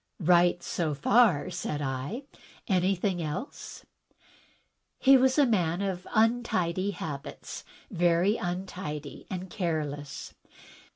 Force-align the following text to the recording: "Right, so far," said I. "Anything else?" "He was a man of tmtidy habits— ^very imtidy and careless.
"Right, 0.19 0.63
so 0.63 0.95
far," 0.95 1.51
said 1.51 1.79
I. 1.79 2.23
"Anything 2.67 3.21
else?" 3.21 3.85
"He 4.97 5.15
was 5.15 5.37
a 5.37 5.45
man 5.45 5.83
of 5.83 6.05
tmtidy 6.15 6.93
habits— 6.93 7.63
^very 7.93 8.39
imtidy 8.39 9.27
and 9.29 9.47
careless. 9.47 10.33